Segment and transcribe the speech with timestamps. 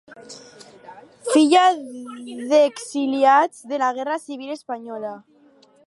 [1.33, 1.65] Filla
[2.53, 5.15] d'exiliats de la guerra civil espanyola.